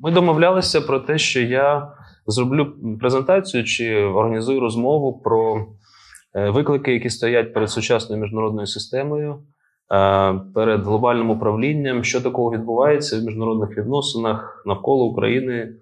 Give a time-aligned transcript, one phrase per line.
[0.00, 1.92] Ми домовлялися про те, що я
[2.26, 5.66] зроблю презентацію чи організую розмову про
[6.34, 9.38] е, виклики, які стоять перед сучасною міжнародною системою, е,
[10.54, 15.74] перед глобальним управлінням, що такого відбувається в міжнародних відносинах навколо України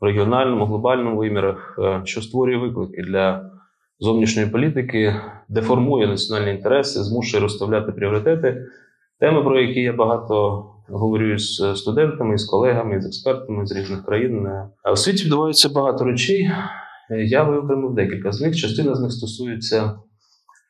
[0.00, 3.50] в регіональному, глобальному вимірах, е, що створює виклики для
[3.98, 5.14] зовнішньої політики,
[5.48, 8.66] деформує національні інтереси, змушує розставляти пріоритети.
[9.22, 14.48] Теми, про які я багато говорю з студентами, з колегами, з експертами з різних країн.
[14.84, 16.50] А в світі відбувається багато речей.
[17.10, 18.56] Я виокремив декілька з них.
[18.56, 19.94] Частина з них стосується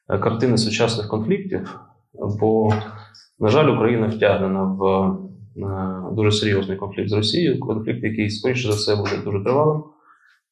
[0.08, 1.78] е, картини сучасних конфліктів,
[2.40, 2.72] бо,
[3.40, 4.84] на жаль, Україна втягнена в
[5.56, 9.82] е, дуже серйозний конфлікт з Росією, конфлікт, який, скоріше за все, буде дуже тривалим.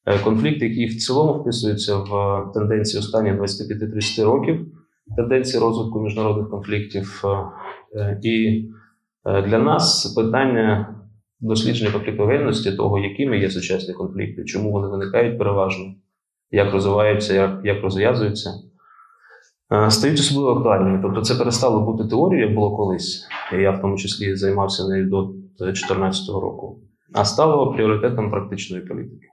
[0.05, 4.65] Е, конфлікт, який в цілому вписується в тенденції останніх 25-30 років,
[5.15, 7.23] тенденції розвитку міжнародних конфліктів.
[8.23, 8.65] І
[9.25, 10.95] для нас питання
[11.39, 15.85] дослідження конфліктогенності, того, якими є сучасні конфлікти, чому вони виникають переважно,
[16.51, 18.49] як розвиваються, як, як розв'язуються,
[19.89, 20.99] стають особливо актуальними.
[21.01, 23.27] Тобто це перестало бути теорією, як було колись.
[23.59, 25.21] Я в тому числі займався нею до
[25.59, 26.79] 2014 року,
[27.13, 29.27] а стало пріоритетом практичної політики.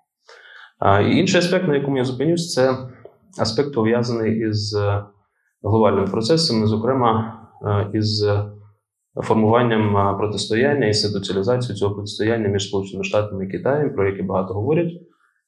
[1.10, 2.76] І інший аспект, на якому я зупинюсь, це
[3.40, 5.04] аспект пов'язаний із е,
[5.62, 7.37] глобальними процесами, зокрема е,
[7.92, 8.26] із
[9.22, 14.92] формуванням протистояння і інституціалізацією цього протистояння між Сполученими Штатами і Китаєм, про яке багато говорять,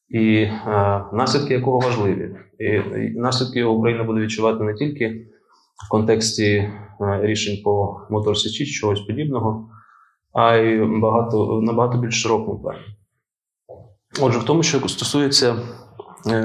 [0.09, 2.37] і е, наслідки якого важливі.
[2.59, 2.81] І,
[3.19, 5.27] наслідки Україна буде відчувати не тільки
[5.87, 6.73] в контексті е,
[7.23, 9.69] рішень по мотор Січі, чогось подібного,
[10.33, 12.81] а й багато набагато більш широкому плані.
[14.23, 15.57] Отже, в тому, що стосується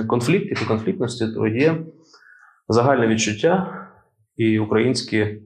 [0.08, 1.86] конфліктів і конфліктності, то є
[2.67, 3.81] загальне відчуття
[4.38, 5.41] і українські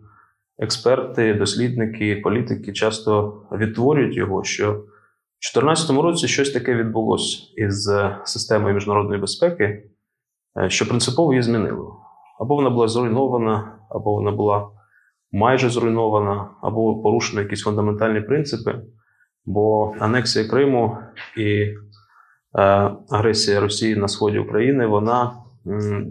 [0.60, 8.18] експерти, дослідники, політики часто відтворюють його, що в 2014 році щось таке відбулося із е,
[8.24, 9.84] системою міжнародної безпеки,
[10.58, 11.98] е, що принципово її змінило.
[12.40, 14.70] Або вона була зруйнована, або вона була
[15.32, 18.76] майже зруйнована, або порушені якісь фундаментальні принципи.
[19.46, 20.98] Бо анексія Криму
[21.38, 21.76] і е,
[23.10, 25.32] агресія Росії на сході України вона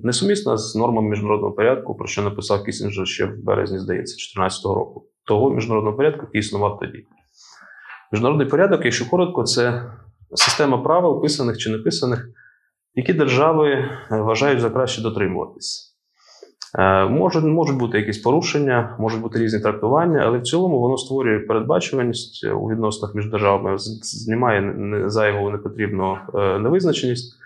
[0.04, 5.06] несумісна з нормами міжнародного порядку, про що написав Кісінджер ще в березні, здається, 2014 року.
[5.24, 7.06] Того міжнародного порядку, який існував тоді.
[8.12, 9.92] Міжнародний порядок, якщо коротко, це
[10.34, 12.28] система правил, писаних чи неписаних,
[12.94, 15.88] які держави е, вважають за краще дотримуватись.
[16.78, 21.38] Е, можуть можуть бути якісь порушення, можуть бути різні трактування, але в цілому воно створює
[21.38, 24.74] передбачуваність у відносинах між державами, знімає
[25.06, 27.38] зайву непотрібну е, невизначеність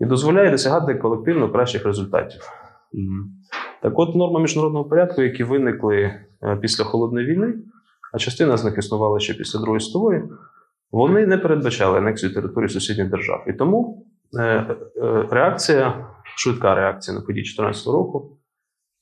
[0.00, 2.40] і дозволяє досягати колективно кращих результатів.
[3.82, 5.96] Так от норми міжнародного порядку, які виникли
[6.42, 7.54] е, після холодної війни,
[8.12, 10.22] а частина з них існувала ще після Другої світової,
[10.90, 13.44] вони не передбачали анексію території сусідніх держав.
[13.46, 14.06] І тому
[14.38, 14.76] е, е,
[15.30, 16.06] реакція,
[16.36, 18.38] швидка реакція на події 2014 року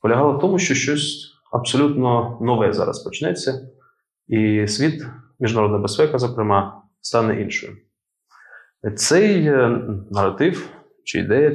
[0.00, 3.68] полягала в тому, що щось абсолютно нове зараз почнеться,
[4.28, 5.06] і світ,
[5.40, 7.72] міжнародна безпека, зокрема, стане іншою.
[8.96, 9.50] Цей
[10.10, 11.52] наратив чи ідея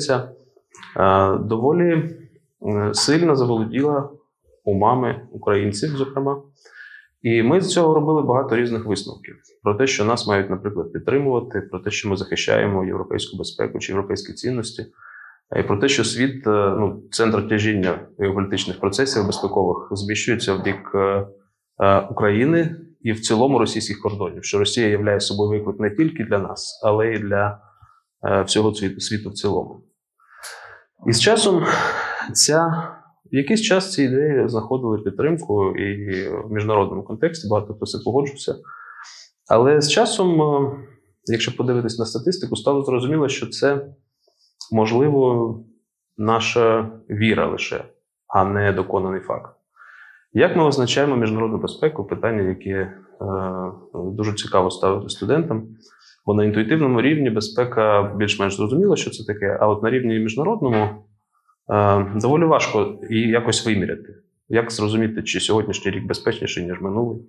[0.98, 4.10] е, доволі е, сильно заволоділа
[4.64, 6.42] умами українців, зокрема.
[7.22, 11.62] І ми з цього робили багато різних висновків про те, що нас мають, наприклад, підтримувати,
[11.62, 14.86] про те, що ми захищаємо європейську безпеку чи європейські цінності,
[15.60, 20.96] і про те, що світ, е, ну, центр тяжіння геополітичних процесів безпекових зміщується в бік
[22.10, 26.82] України і в цілому російських кордонів, що Росія являє собою виклик не тільки для нас,
[26.84, 27.67] але й для
[28.46, 29.84] всього світу в цілому.
[31.08, 31.66] І з часом
[32.34, 32.68] ця,
[33.32, 38.56] в якийсь час ці ідеї знаходили підтримку і в міжнародному контексті, багато хто це погоджувався.
[39.50, 40.72] Але з часом, е,
[41.26, 43.86] якщо подивитись на статистику, стало зрозуміло, що це
[44.72, 45.56] можливо
[46.18, 47.86] наша віра лише,
[48.28, 49.56] а не доконаний факт.
[50.34, 52.04] Як ми означаємо міжнародну безпеку?
[52.04, 52.94] Питання, яке е,
[53.94, 55.68] дуже цікаво ставити студентам.
[56.28, 60.86] Бо на інтуїтивному рівні безпека більш-менш зрозуміла, що це таке, а от на рівні міжнародному
[61.70, 64.16] е, доволі важко її якось виміряти.
[64.50, 67.20] Як зрозуміти, чи сьогоднішній рік безпечніший, ніж минулий,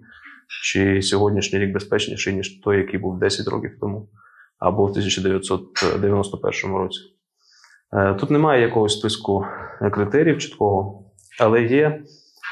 [0.62, 4.08] чи сьогоднішній рік безпечніший, ніж той, який був 10 років тому,
[4.58, 7.00] або в 1991 році.
[7.92, 9.44] Е, тут немає якогось списку
[9.92, 11.04] критеріїв чіткого,
[11.40, 12.02] але є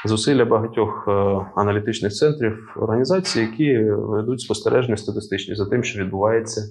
[0.07, 1.11] зусилля багатьох е,
[1.55, 6.61] аналітичних центрів організацій, які ведуть спостереження статистичні за тим, що відбувається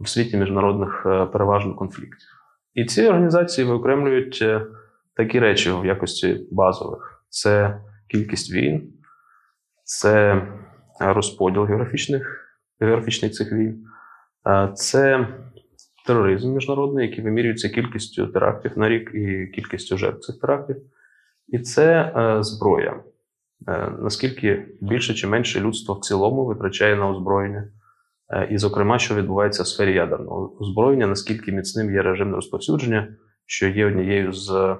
[0.00, 2.28] в світі міжнародних е, переважно конфліктів.
[2.74, 4.66] І ці організації виокремлюють е,
[5.16, 8.92] такі речі в якості базових: це кількість війн,
[9.84, 10.42] це
[11.00, 12.38] розподіл географічних
[12.80, 13.84] географічний цих війн.
[14.74, 15.28] Це
[16.06, 20.76] тероризм міжнародний, який вимірюється кількістю терактів на рік і кількістю жертв цих терактів.
[21.52, 23.02] І це зброя.
[23.98, 27.68] Наскільки більше чи менше людство в цілому витрачає на озброєння.
[28.50, 33.08] І, зокрема, що відбувається в сфері ядерного озброєння, наскільки міцним є режим розповсюдження,
[33.46, 34.76] що є однією з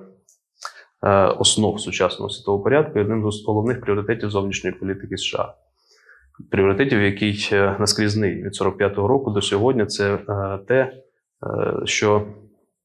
[1.04, 5.54] Е, основ сучасного світового порядку і одним з головних пріоритетів зовнішньої політики США.
[6.50, 10.92] Пріоритетів, який е, наскрізний від 45-го року до сьогодні, це е, те,
[11.84, 12.26] що,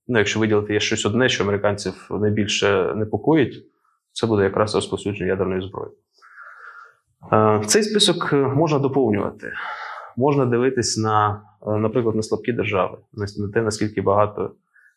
[0.08, 3.66] ну, якщо виділити є щось одне, що американців найбільше непокоїть,
[4.20, 5.92] це буде якраз розповсюдження ядерної зброї.
[7.66, 9.52] Цей список можна доповнювати.
[10.18, 14.52] Можна дивитись на, наприклад, на слабкі держави, на те, наскільки багато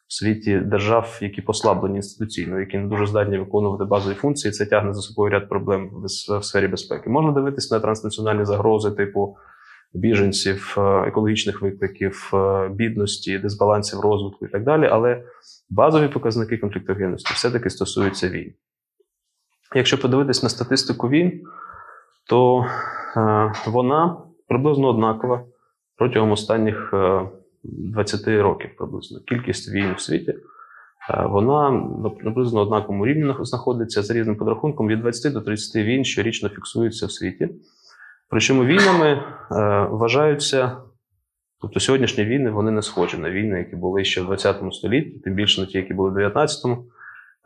[0.07, 4.95] в світі держав, які послаблені інституційно, які не дуже здатні виконувати базові функції, це тягне
[4.95, 5.91] за собою ряд проблем
[6.39, 7.11] в сфері безпеки.
[7.11, 9.37] Можна дивитися на транснаціональні загрози, типу
[9.95, 14.89] біженців, е, екологічних викликів, е, бідності, дисбалансів розвитку і так далі.
[14.93, 15.25] Але
[15.71, 18.53] базові показники конфліктогенності все-таки стосуються війн.
[19.75, 21.41] Якщо подивитись на статистику війн,
[22.29, 22.67] то
[23.17, 24.17] е, вона
[24.49, 25.45] приблизно однакова
[25.97, 26.95] протягом останніх
[27.63, 29.21] 20 років приблизно.
[29.21, 35.01] Кількість війн в світі е, вона на приблизно однаковому рівні знаходиться за різним подрахунком від
[35.01, 37.49] 20 до 30 війн щорічно фіксуються в світі.
[38.29, 39.23] Причому війнами е,
[39.91, 40.77] вважаються,
[41.61, 45.35] тобто сьогоднішні війни вони не схожі на війни, які були ще в 20 столітті, тим
[45.35, 46.85] більше на ті, які були в 19-му.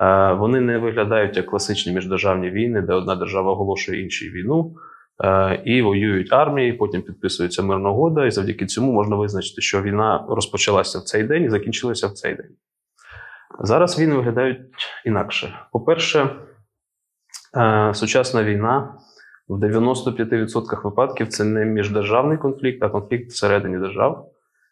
[0.00, 4.74] Е, вони не виглядають як класичні міждержавні війни, де одна держава оголошує іншій війну.
[5.24, 6.72] Е, і воюють армії.
[6.72, 11.42] Потім підписується мирна угода, і завдяки цьому можна визначити, що війна розпочалася в цей день
[11.42, 12.56] і закінчилася в цей день.
[13.60, 14.58] Зараз війни виглядають
[15.04, 15.58] інакше.
[15.72, 16.30] По-перше,
[17.56, 18.94] е, сучасна війна
[19.48, 24.30] в 95% випадків це не міждержавний конфлікт, а конфлікт всередині держав,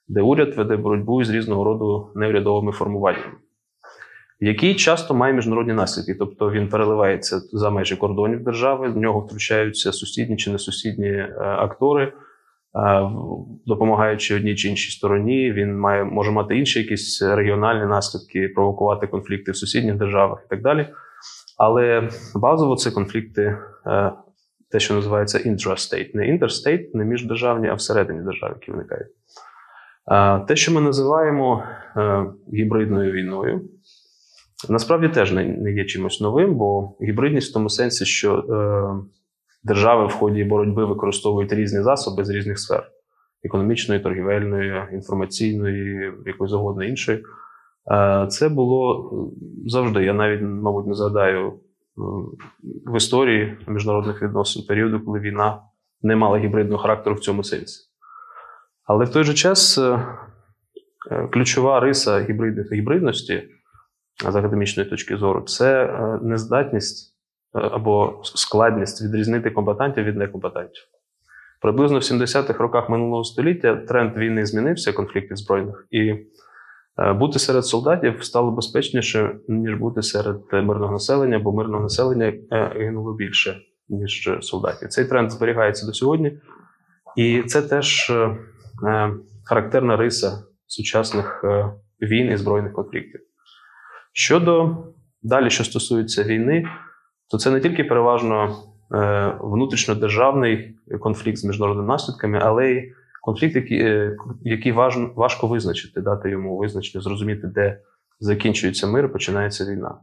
[0.08, 3.34] де уряд веде боротьбу з різного роду неурядовими формуваннями
[4.44, 9.92] який часто має міжнародні наслідки, тобто він переливається за межі кордонів держави, в нього втручаються
[9.92, 12.12] сусідні чи несусідні е, актори, е,
[13.66, 15.52] допомагаючи одній чи іншій стороні.
[15.52, 20.62] Він має може мати інші якісь регіональні наслідки, провокувати конфлікти в сусідніх державах і так
[20.62, 20.88] далі.
[21.58, 24.12] Але базово це конфлікти, е,
[24.70, 26.10] те, що називається intrastate.
[26.14, 29.08] не інтерстейт, не міждержавні, а всередині держави, які виникають.
[30.48, 31.64] Те, що ми називаємо
[32.54, 33.60] гібридною війною,
[34.68, 39.06] насправді теж не є чимось новим, бо гібридність в тому сенсі, що е,
[39.62, 42.88] держави в ході боротьби використовують різні засоби з різних сфер:
[43.44, 47.22] економічної, торгівельної, інформаційної, якоїсь завгодно іншої.
[47.92, 49.10] Е, це було
[49.66, 50.04] завжди.
[50.04, 51.52] Я навіть, мабуть, не згадаю е,
[52.86, 55.62] в історії міжнародних відносин періоду, коли війна
[56.02, 57.88] не мала гібридного характеру в цьому сенсі.
[58.84, 60.06] Але в той же час е,
[61.10, 62.26] е ключова риса
[62.72, 63.42] гібридності
[64.30, 67.16] з академічної точки зору, це е, нездатність
[67.54, 70.82] е, або складність відрізнити компетентів від некомпетентів.
[71.60, 76.08] Приблизно в 70-х роках минулого століття тренд війни змінився, конфліктів збройних, і
[76.98, 83.14] е, бути серед солдатів стало безпечніше, ніж бути серед мирного населення, бо мирного населення гинуло
[83.14, 83.56] більше,
[83.88, 84.88] ніж солдатів.
[84.88, 86.38] Цей тренд зберігається до сьогодні,
[87.16, 88.12] і це теж
[89.44, 91.44] характерна риса сучасних
[92.00, 93.20] війн і збройних конфліктів.
[94.12, 94.76] Щодо
[95.22, 96.64] далі, що стосується війни,
[97.30, 98.56] то це не тільки переважно
[98.94, 102.92] е, внутрішньодержавний конфлікт з міжнародними наслідками, але й
[103.22, 104.72] конфлікт, який е, який
[105.16, 107.78] важко визначити, дати йому визначення, зрозуміти, де
[108.20, 109.94] закінчується мир, починається війна.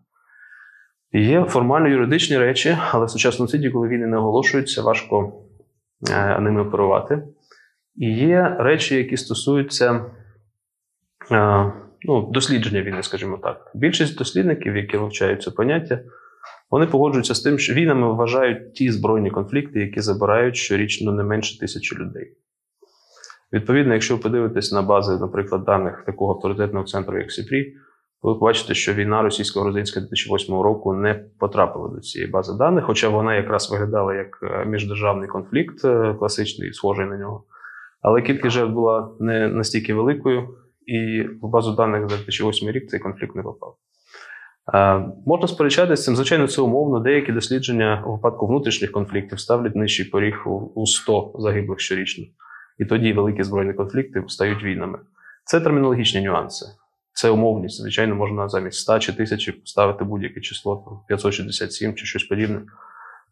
[1.14, 5.34] Є формально юридичні речі, але в сучасному світі, коли війни не оголошуються, важко
[6.12, 7.24] е, ними оперувати.
[7.96, 10.06] І є речі, які стосуються
[12.04, 13.72] ну, дослідження війни, скажімо так.
[13.76, 16.00] Більшість дослідників, які вивчають це поняття,
[16.72, 21.60] вони погоджуються з тим, що війнами вважають ті збройні конфлікти, які забирають щорічно не менше
[21.60, 22.34] тисячі людей.
[23.54, 27.74] Відповідно, якщо ви подивитесь на бази, наприклад, даних такого авторитетного центру, як СІПРІ,
[28.22, 33.36] ви побачите, що війна російсько-грузинська 2008 року не потрапила до цієї бази даних, хоча вона
[33.36, 37.44] якраз виглядала як е, міждержавний конфлікт, е, класичний, схожий на нього.
[38.02, 40.48] Але кількість жертв була не настільки великою,
[40.90, 43.76] і в базу даних за 2008 рік цей конфлікт не попав.
[44.74, 47.00] Е, можна сперечатися з цим, звичайно, це умовно.
[47.00, 50.44] Деякі дослідження у випадку внутрішніх конфліктів ставлять нижчий поріг
[50.76, 52.26] у 100 загиблих щорічно.
[52.78, 55.00] І тоді великі збройні конфлікти стають війнами.
[55.44, 56.66] Це термінологічні нюанси.
[57.14, 57.82] Це умовність.
[57.82, 62.62] Звичайно, можна замість 100 чи 1000 поставити будь-яке число, 567 чи щось подібне.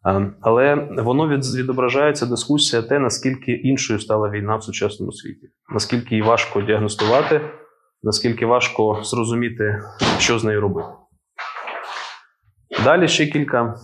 [0.06, 6.22] Е, Але воно відображається дискусія те, наскільки іншою стала війна в сучасному світі, наскільки її
[6.22, 7.40] важко діагностувати,
[8.02, 9.82] наскільки важко зрозуміти,
[10.18, 10.88] що з нею робити.
[12.84, 13.74] Далі ще кілька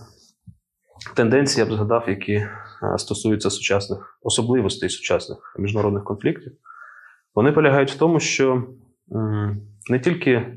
[1.16, 2.48] тенденцій я б згадав, які е,
[2.96, 6.52] стосуються сучасних особливостей сучасних міжнародних конфліктів.
[7.34, 8.64] Вони полягають в тому, що
[9.90, 10.56] не тільки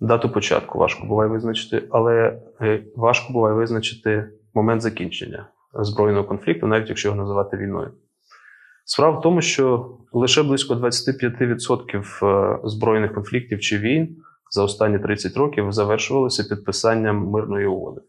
[0.00, 6.88] дату початку важко буває визначити, але е, важко буває визначити момент закінчення збройного конфлікту, навіть
[6.88, 7.92] якщо його називати війною.
[8.84, 14.16] Справа в тому, що лише близько 25% е, збройних конфліктів чи війн
[14.50, 18.00] за останні 30 років завершувалися підписанням мирної угоди.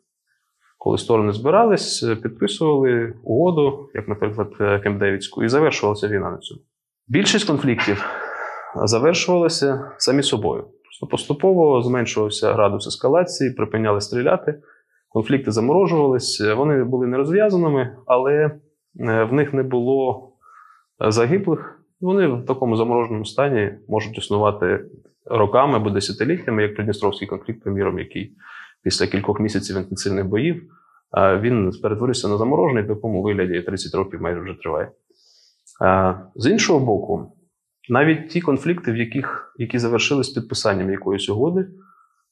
[0.78, 6.62] Коли сторони збирались, е, підписували угоду, як, наприклад, е, Кемп-Девідську, і завершувалася війна на цьому.
[7.08, 8.06] Більшість конфліктів
[8.84, 10.64] завершувалася самі собою.
[10.84, 14.62] Просто поступово зменшувався градус ескалації, припиняли стріляти,
[15.14, 20.32] конфлікти заморожувались, е, вони були нерозв'язаними, але е, в них не було
[21.06, 21.80] е, загиблих.
[22.02, 24.86] Вони в такому замороженому стані можуть існувати
[25.26, 28.36] роками або десятиліттями, як Придністровський конфлікт, приміром, який
[28.84, 30.64] після кількох місяців інтенсивних боїв
[31.40, 34.92] він перетворився на заморожений, в якому вигляді 30 років майже вже триває.
[36.36, 37.36] З іншого боку,
[37.90, 41.68] навіть ті конфлікти, в яких, які завершились підписанням якоїсь угоди,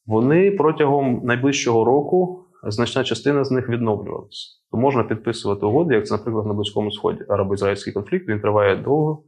[0.06, 4.48] вони протягом найближчого року значна частина з них відновлювалася.
[4.72, 7.26] То можна підписувати угоди, як це, наприклад, на Близькому Сході.
[7.30, 9.24] Арабо-ізраїльський конфлікт він триває довго,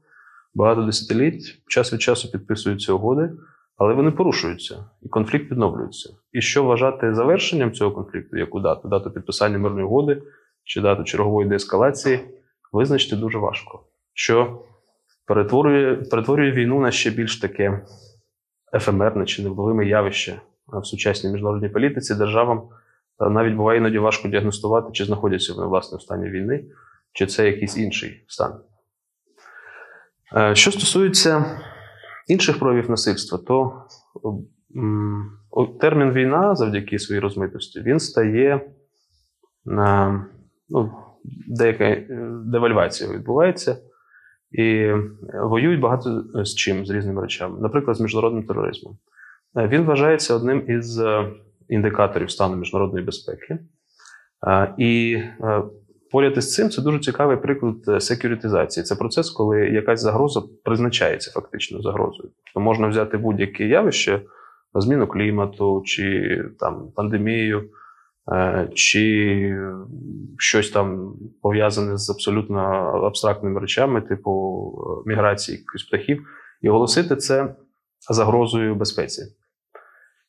[0.54, 1.62] багато десятиліть.
[1.68, 3.32] Час від часу підписуються угоди,
[3.78, 6.10] але вони порушуються, і конфлікт відновлюється.
[6.32, 8.88] І що вважати завершенням цього конфлікту, яку дату?
[8.88, 10.22] Дату підписання мирної угоди
[10.64, 12.20] чи дату чергової деескалації,
[12.72, 13.84] визначити дуже важко.
[14.14, 14.64] Що
[15.28, 17.86] перетворює, перетворює війну на ще більш таке
[18.74, 22.70] ефемерне чи невловиме явище в сучасній міжнародній політиці державам.
[23.20, 26.66] Та навіть буває іноді важко діагностувати, чи знаходяться вони власне в стані війни,
[27.14, 28.60] чи це якийсь інший стан.
[30.36, 31.62] Е, Що стосується
[32.28, 33.86] інших проявів насильства, то
[35.82, 38.62] термін війна завдяки своїй розмитості він стає
[40.70, 40.92] ну,
[41.48, 42.08] деяка е,
[42.46, 43.78] девальвація відбувається,
[44.52, 44.92] і
[45.34, 48.98] воюють багато з чим, з різними речами, наприклад, з міжнародним тероризмом.
[49.58, 51.02] Е, Він вважається одним із
[51.74, 53.60] індикаторів стану міжнародної безпеки.
[54.48, 55.64] Е, І е,
[56.12, 58.84] поряд із цим це дуже цікавий приклад е, секюритизації.
[58.84, 62.30] Це процес, коли якась загроза призначається фактично загрозою.
[62.46, 64.22] Тобто можна взяти будь-яке явище,
[64.76, 67.70] зміну клімату, чи там пандемію,
[68.74, 69.58] чи
[70.38, 72.60] щось там пов'язане з абсолютно
[73.06, 76.28] абстрактними речами, типу міграції якихось птахів,
[76.62, 77.56] і оголосити це
[78.10, 79.24] загрозою безпеці.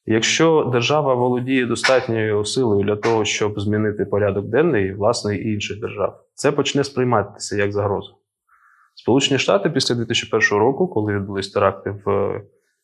[0.07, 6.21] Якщо держава володіє достатньою силою для того, щоб змінити порядок денний власне і інших держав,
[6.35, 8.11] це почне сприйматися як загроза.
[8.95, 12.09] Сполучені Штати після 2001 року, коли відбулись теракти в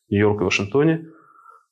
[0.09, 0.99] Нью-Йорку і Вашингтоні,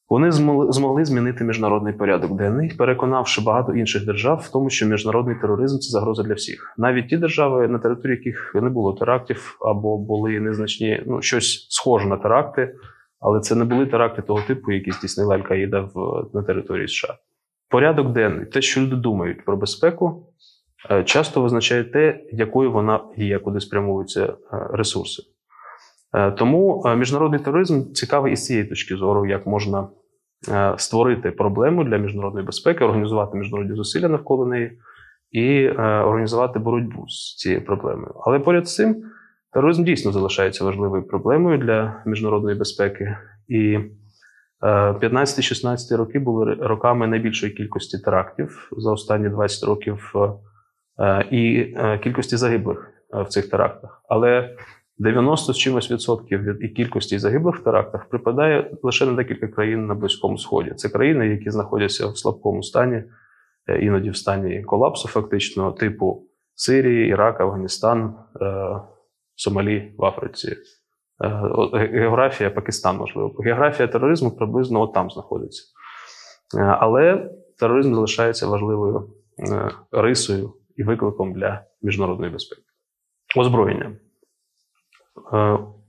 [0.09, 5.35] вони змогли, змогли змінити міжнародний порядок денний, переконавши багато інших держав в тому, що міжнародний
[5.41, 6.73] тероризм це загроза для всіх.
[6.77, 12.07] Навіть ті держави, на території яких не було терактів або були незначні, ну щось схоже
[12.07, 12.75] на теракти,
[13.19, 17.17] але це не були теракти того типу, які здійснила Аль-Каїда в, на території США.
[17.69, 20.27] Порядок денний, те, що люди думають про безпеку,
[20.91, 24.35] е, часто визначає те, якою вона є, куди спрямовуються е,
[24.73, 25.23] ресурси.
[26.13, 29.87] Е, Тому міжнародний тероризм цікавий із цієї точки зору, як можна
[30.77, 34.79] створити проблему для міжнародної безпеки, організувати міжнародні зусилля навколо неї
[35.31, 38.13] і організувати боротьбу з цією проблемою.
[38.25, 39.03] Але поряд з цим
[39.53, 43.17] тероризм дійсно залишається важливою проблемою для міжнародної безпеки.
[43.47, 50.13] І е, 15-16 роки були роками найбільшої кількості терактів за останні 20 років
[50.99, 54.01] е, і е, кількості загиблих е, в цих терактах.
[54.09, 54.55] Але
[54.99, 59.87] 90 з чимось відсотків від і кількості загиблих в терактах припадає лише на декілька країн
[59.87, 60.73] на Близькому Сході.
[60.75, 63.03] Це країни, які знаходяться в слабкому стані,
[63.67, 66.23] е, іноді в стані колапсу, фактично, типу
[66.55, 68.45] Сирії, Ірак, Афганістан, е,
[69.39, 70.57] Сомалі в Африці.
[71.23, 71.27] Е,
[71.73, 73.35] Географія Пакистан, можливо.
[73.39, 75.63] Географія тероризму приблизно там знаходиться.
[76.57, 77.29] Е, Але
[77.59, 82.61] тероризм залишається важливою е, рисою і викликом для міжнародної безпеки.
[83.37, 83.97] Озброєння.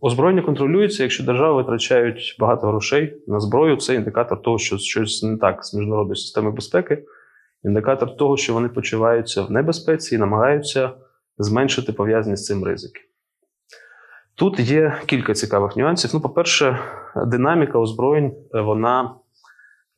[0.01, 5.37] Озброєння контролюється, якщо держави витрачають багато грошей на зброю, це індикатор того, що щось не
[5.37, 7.05] так з міжнародною системою безпеки,
[7.65, 10.91] індикатор того, що вони почуваються в небезпеці і намагаються
[11.39, 13.10] зменшити пов'язані з цим ризики.
[14.41, 16.11] Тут є кілька цікавих нюансів.
[16.15, 16.79] Ну, по-перше,
[17.27, 19.15] динаміка озброєнь е, вона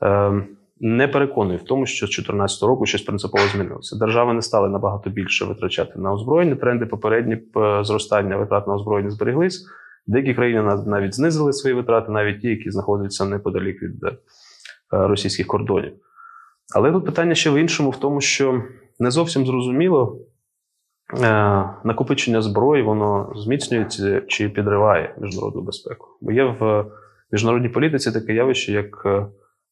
[0.03, 0.33] е,
[0.81, 3.97] не переконую в тому, що з 2014 року щось принципово змінилося.
[3.97, 6.57] Держави не стали набагато більше витрачати на озброєння.
[6.57, 7.39] Тренди попередні
[7.83, 9.67] зростання витрат на озброєння збереглись.
[10.07, 14.17] Деякі країни навіть знизили свої витрати, навіть ті, які знаходяться неподалік від е,
[14.91, 15.93] російських кордонів.
[16.77, 18.63] Але тут питання ще в іншому, в тому, що
[18.99, 20.32] не зовсім зрозуміло, е,
[21.85, 26.09] накопичення зброї, воно зміцнюється чи підриває міжнародну безпеку.
[26.21, 26.87] Бо є в
[27.33, 29.27] міжнародній політиці таке явище, як е,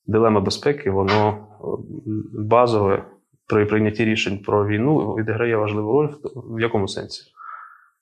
[0.06, 1.46] дилема безпеки, воно
[2.32, 3.04] базове
[3.46, 7.22] при прийнятті рішень про війну відіграє важливу роль в якому сенсі?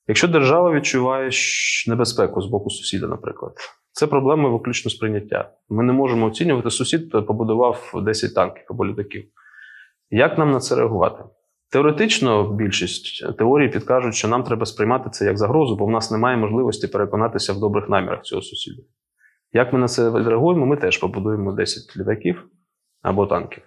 [0.09, 1.30] Якщо держава відчуває
[1.88, 3.52] небезпеку з боку сусіда, наприклад,
[3.92, 5.50] це проблема виключно сприйняття.
[5.68, 9.25] Ми не можемо оцінювати, сусід побудував 10 танків або літаків.
[10.11, 11.25] Як нам на це реагувати?
[11.72, 16.37] Теоретично більшість теорій підкажуть, що нам треба сприймати це як загрозу, бо в нас немає
[16.37, 18.82] можливості переконатися в добрих намірах цього сусіда.
[19.52, 22.44] Як ми на це реагуємо, ми теж побудуємо 10 літаків
[23.02, 23.62] або танків.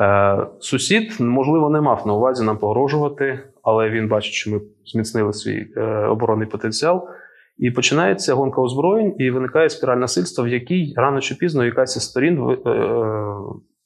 [0.00, 5.32] Е, Сусід, можливо, не мав на увазі нам погрожувати, але він бачить, що ми зміцнили
[5.32, 7.08] свій е, оборонний потенціал.
[7.58, 12.02] І починається гонка озброєнь, і виникає спіраль насильства, в якій рано чи пізно якась із
[12.02, 12.56] сторін е,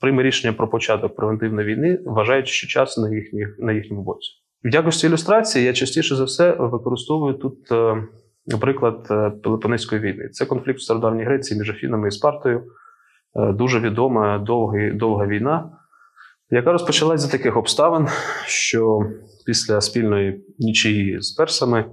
[0.04, 4.30] прийме рішення про початок превентивної війни, вважаючи, що час на їхні, на їхньому боці.
[4.64, 8.06] В якості ілюстрації я частіше за все використовую тут е,
[8.60, 10.28] приклад е, Пелопонезької війни.
[10.28, 12.62] Це конфлікт в стародавній Греції між Афінами і Спартою.
[13.36, 15.70] Е, дуже відома довга, довга війна,
[16.50, 18.08] яка розпочалась за таких обставин,
[18.46, 19.00] що
[19.46, 21.84] після спільної нічиї з персами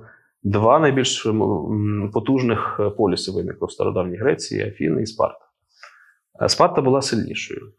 [0.44, 1.28] два найбільш
[2.14, 5.46] потужних е, поліси виникли в стародавній Греції Афіни і Спарта.
[6.48, 7.72] Спарта була сильнішою,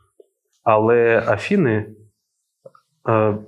[0.63, 1.87] але Афіни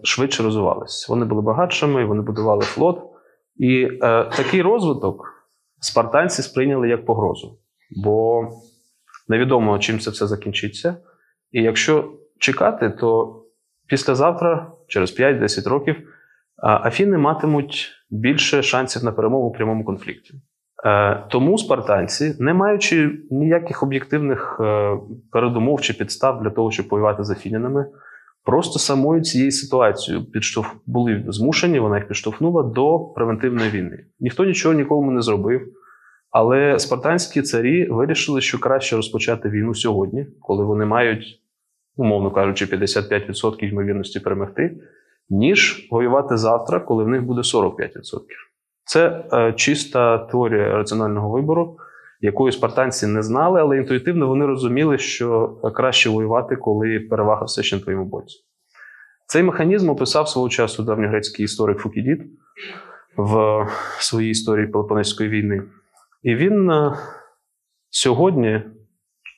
[0.02, 1.06] швидше розвивалися.
[1.12, 3.10] Вони були багатшими, вони будували флот.
[3.56, 5.46] І е, такий розвиток
[5.80, 7.58] спартанці сприйняли як погрозу,
[8.04, 8.48] бо
[9.28, 10.96] невідомо, чим це все закінчиться.
[11.52, 13.40] І якщо чекати, то
[13.86, 15.96] післязавтра, через 5-10 років,
[16.62, 20.34] Афіни матимуть більше шансів на перемогу в прямому конфлікті.
[20.86, 24.96] Е, тому спартанці, не маючи ніяких об'єктивних е,
[25.32, 27.86] передумов чи підстав для того, щоб воювати з афінянами,
[28.44, 34.04] Просто самою цією ситуацією підштовх були змушені, вона їх підштовхнула до превентивної війни.
[34.20, 35.60] Ніхто нічого нікому не зробив.
[36.30, 41.40] Але спартанські царі вирішили, що краще розпочати війну сьогодні, коли вони мають,
[41.96, 44.76] умовно кажучи, 55% ймовірності перемогти,
[45.30, 47.88] ніж воювати завтра, коли в них буде 45%.
[48.84, 51.76] Це е, чиста теорія раціонального вибору
[52.24, 57.76] якої спартанці не знали, але інтуїтивно вони розуміли, що краще воювати, коли перевага все ще
[57.76, 58.36] на твоєму боці.
[59.26, 62.22] Цей механізм описав свого часу давньогрецький історик Фукідід
[63.16, 63.66] в
[63.98, 65.62] своїй історії Пелопонезької війни.
[66.22, 66.96] І він е,
[67.90, 68.62] сьогодні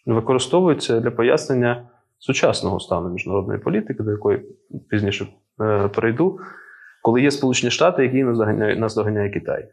[0.06, 4.42] використовується для пояснення сучасного стану міжнародної політики, до якої
[4.90, 5.26] пізніше
[5.61, 6.38] е, перейду,
[7.07, 8.25] коли є Сполучені Штати, які
[8.77, 9.69] нас доганяє Китай.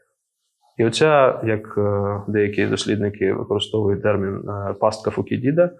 [0.77, 5.71] І оця, як е, деякі дослідники використовують термін е, пастка Фукідіда, е,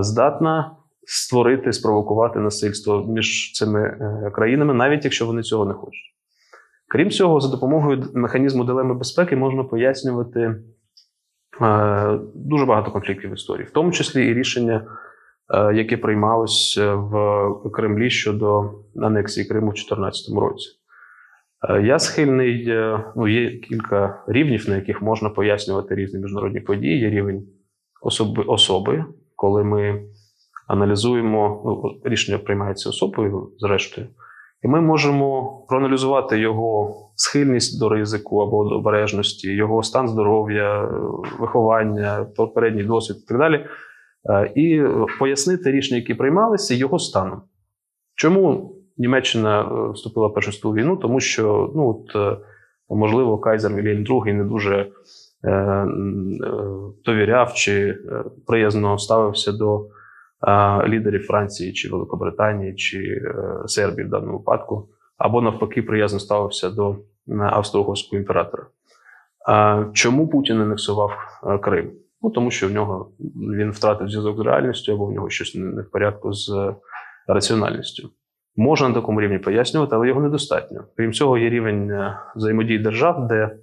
[0.00, 0.76] здатна
[1.06, 3.98] створити, спровокувати насильство між цими
[4.34, 6.14] країнами, навіть якщо вони цього не хочуть.
[6.88, 10.56] Крім цього, за допомогою механізму дилеми безпеки можна пояснювати
[12.34, 14.86] дуже багато конфліктів в історії, в тому числі і рішення,
[15.74, 20.79] яке приймалось в Кремлі щодо анексії Криму в 2014 році.
[21.68, 26.98] Е, я схильний, е, ну є кілька рівнів, на яких можна пояснювати різні міжнародні події.
[26.98, 27.42] Є рівень
[28.02, 29.04] особи, особи
[29.36, 30.02] коли ми
[30.68, 34.06] аналізуємо, ну, рішення приймається особою, зрештою,
[34.62, 40.88] і ми можемо проаналізувати його схильність до ризику або до обережності, його стан здоров'я,
[41.38, 43.66] виховання, попередній досвід і так далі,
[44.30, 44.82] е, і
[45.18, 47.42] пояснити рішення, які приймалися, його станом.
[48.14, 52.36] Чому Німеччина е, вступила в Першу світову війну, тому що ну от, е,
[52.88, 54.90] можливо Кайзер Вільям II не дуже
[55.44, 55.86] е,
[57.04, 57.98] довіряв чи
[58.46, 59.86] приязно ставився до
[60.88, 63.22] лідерів Франції чи Великобританії чи
[63.66, 66.96] Сербії в даному випадку, або навпаки, приязно ставився до
[67.28, 68.66] австро-угорського імператора.
[69.92, 71.10] Чому Путін анексував
[71.62, 71.92] Крим?
[72.22, 73.10] Ну тому що в нього
[73.58, 76.74] він втратив зв'язок з реальністю, або в нього щось не в порядку з
[77.26, 78.10] раціональністю.
[78.56, 80.84] Можна на такому рівні пояснювати, але його недостатньо.
[80.96, 83.56] Крім цього, є рівень е, взаємодії держав, де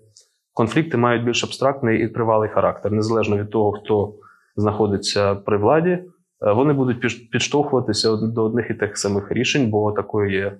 [0.54, 4.14] конфлікти мають більш абстрактний і тривалий характер, незалежно від того, хто
[4.56, 5.90] знаходиться при владі.
[5.90, 6.04] Е,
[6.54, 10.58] вони будуть підштовхуватися до одних і тих самих рішень, бо такою є е,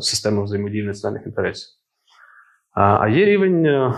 [0.00, 1.68] система взаємодії національних інтересів.
[2.74, 3.92] А є рівень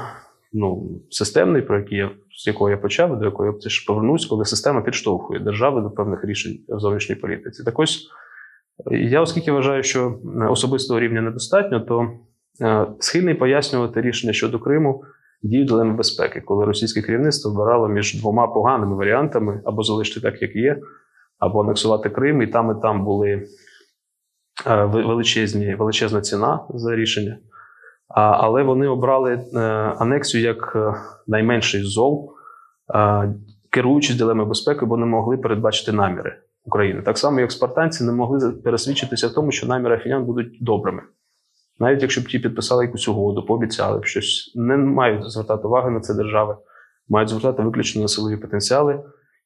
[0.52, 4.82] ну, системний, про який я з якого я почав, до якої я повернусь, коли система
[4.82, 7.64] підштовхує держави до певних рішень в зовнішній політиці.
[7.64, 8.08] Так ось
[8.90, 10.18] я, оскільки вважаю, що
[10.50, 12.10] особистого рівня недостатньо, то
[12.98, 15.04] схильний пояснювати рішення щодо Криму
[15.42, 20.56] дію дилеми безпеки, коли російське керівництво вбирало між двома поганими варіантами або залишити так, як
[20.56, 20.80] є,
[21.38, 23.46] або анексувати Крим, і там і там були
[24.66, 27.38] величезні, величезна ціна за рішення.
[28.14, 29.58] Але вони обрали е,
[29.98, 30.94] анексію як е,
[31.26, 32.32] найменший зол,
[33.70, 37.02] керуючись дилемою безпеки, бо не могли передбачити наміри України.
[37.02, 41.02] Так само, як спартанці не могли пересвідчитися в тому, що наміри афінян будуть добрими.
[41.78, 46.00] Навіть якщо б ті підписали якусь угоду, пообіцяли б щось, не мають звертати уваги на
[46.00, 46.56] це держави,
[47.08, 49.02] мають звертати виключно на силові потенціали,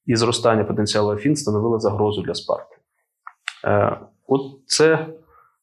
[0.07, 2.77] і зростання потенціалу Афін становило загрозу для Спарти.
[3.65, 5.07] Е, От це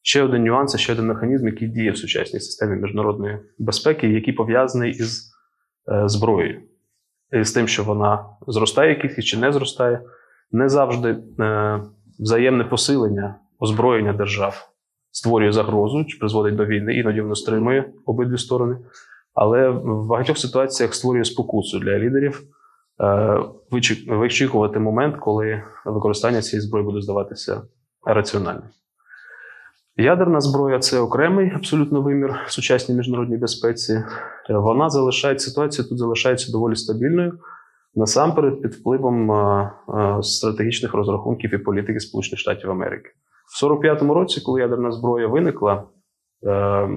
[0.02, 4.90] ще один нюанс, ще один механізм, який діє в сучасній системі міжнародної безпеки, який пов'язаний
[4.90, 5.32] із
[5.92, 6.62] е, зброєю,
[7.32, 10.02] і з тим, що вона зростає кількість чи не зростає,
[10.52, 11.80] не завжди е,
[12.18, 14.74] взаємне посилення озброєння держав
[15.14, 18.76] створює загрозу чи призводить до війни, іноді воно стримує обидві сторони.
[19.34, 22.42] Але в багатьох ситуаціях створює спокусу для лідерів
[23.00, 23.40] е,
[24.08, 27.62] вичікувати момент, коли використання цієї зброї буде здаватися
[28.06, 28.68] раціональним.
[29.96, 34.04] Ядерна зброя це окремий абсолютно вимір в сучасній міжнародній безпеці.
[34.48, 37.38] Вона залишає ситуація тут залишається доволі стабільною,
[37.96, 39.30] насамперед під впливом
[40.22, 43.10] стратегічних розрахунків і політики Сполучених Штатів Америки.
[43.44, 45.88] В 45-му році, коли ядерна зброя виникла,
[46.46, 46.88] е,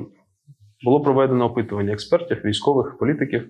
[0.83, 3.47] було проведено опитування експертів, військових, політиків.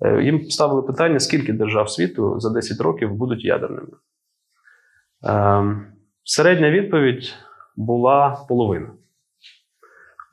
[0.00, 3.88] Е, їм ставили питання, скільки держав світу за 10 років будуть ядерними.
[5.26, 5.64] Е,
[6.24, 7.34] середня відповідь
[7.76, 8.92] була половина,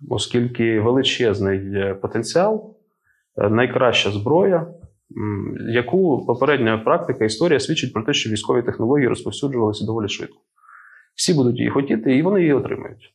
[0.10, 2.78] оскільки величезний потенціал,
[3.38, 4.68] найкраща зброя,
[5.74, 10.38] яку попередня практика історія свідчить про те, що військові технології розповсюджувалися доволі швидко.
[11.16, 13.14] Всі будуть її хотіти, і вони її отримають.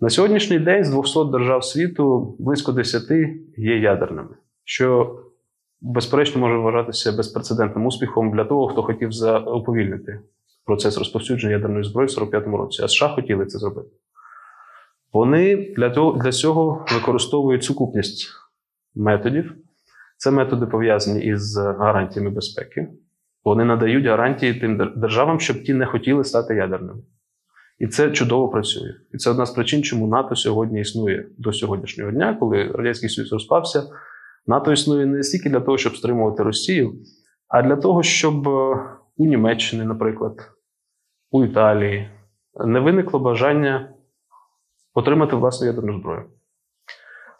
[0.00, 3.02] На сьогоднішній день з 200 держав світу близько 10
[3.56, 5.18] є ядерними, що,
[5.80, 9.10] безперечно, може вважатися безпрецедентним успіхом для того, хто хотів
[9.46, 10.20] уповільнити
[10.64, 12.82] процес розповсюдження ядерної зброї в 45-му році.
[12.82, 13.88] А США хотіли це зробити.
[15.12, 18.28] Вони для того, для цього використовують сукупність
[18.94, 19.54] методів.
[20.22, 22.88] Це методи пов'язані із гарантіями безпеки.
[23.44, 27.02] Вони надають гарантії тим державам, щоб ті не хотіли стати ядерними.
[27.78, 28.94] І це чудово працює.
[29.14, 33.32] І це одна з причин, чому НАТО сьогодні існує до сьогоднішнього дня, коли Радянський Союз
[33.32, 33.82] розпався.
[34.46, 36.92] НАТО існує не стільки для того, щоб стримувати Росію,
[37.48, 38.76] а для того, щоб е,
[39.16, 40.50] у Німеччині, наприклад,
[41.30, 42.10] у Італії
[42.66, 43.94] не виникло бажання
[44.94, 46.24] отримати власну ядерну зброю.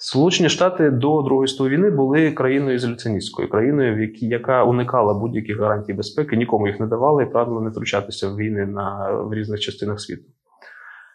[0.04, 6.36] Сполучені Штати до Другої світової війни були країною ізоляціоністською, країною, яка уникала будь-яких гарантій безпеки,
[6.36, 10.22] нікому їх не давала і прагнула не втручатися в війни на в різних частинах світу.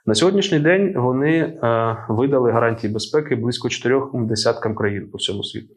[0.05, 5.73] На сьогоднішній день вони е, видали гарантії безпеки близько чотирьом десяткам країн по всьому світу.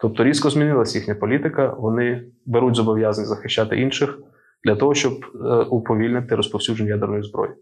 [0.00, 4.18] Тобто різко змінилася їхня політика, вони беруть зобов'язання захищати інших
[4.64, 7.52] для того, щоб е, уповільнити розповсюдження ядерної зброї.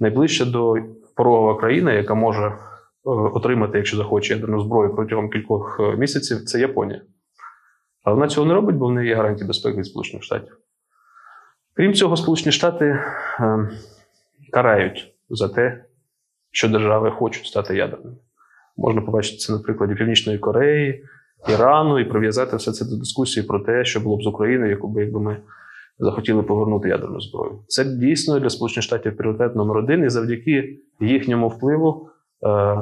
[0.00, 0.76] Найближча до
[1.16, 2.52] порогова країна, яка може
[3.04, 7.02] отримати, якщо захоче ядерну зброю протягом кількох е, місяців, це Японія.
[8.02, 10.58] Але вона цього не робить, бо в неї є гарантії безпеки від Сполучених Штатів.
[11.74, 12.84] Крім цього, Сполучені Штати
[13.40, 13.70] е,
[14.52, 15.84] карають за те,
[16.50, 18.16] що держави хочуть стати ядерними.
[18.76, 21.04] Можна побачити це на прикладі Північної Кореї,
[21.48, 25.20] Ірану і прив'язати все це до дискусії про те, що було б з Україною, якби
[25.20, 25.36] ми
[25.98, 27.58] захотіли повернути ядерну зброю.
[27.66, 32.11] Це дійсно для Сполучених Штатів пріоритет номер один, і завдяки їхньому впливу Е,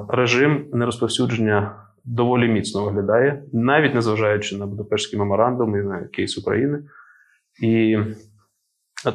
[0.08, 6.82] режим нерозповсюдження доволі міцно виглядає, навіть незважаючи на Будапештський меморандум і на кейс України.
[7.62, 7.98] І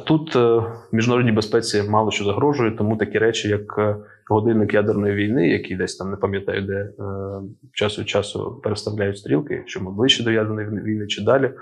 [0.06, 3.96] тут е, міжнародній безпеці мало що загрожує, тому такі речі, як е,
[4.30, 6.92] годинник ядерної війни, який десь там не пам'ятаю, де
[7.72, 11.52] час від часу переставляють стрілки, що ми ближче до ядерної війни чи далі,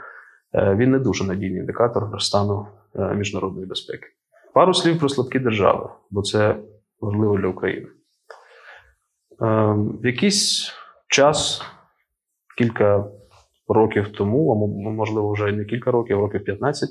[0.55, 2.67] він не дуже надійний індикатор стану
[3.15, 4.07] міжнародної безпеки.
[4.55, 6.57] Пару слів про слабкі держави, бо це
[7.01, 7.87] важливо для України.
[9.41, 10.73] Ем, в якийсь
[11.09, 11.63] час,
[12.59, 13.05] кілька
[13.69, 16.89] років тому, а можливо, вже не кілька років, років 15,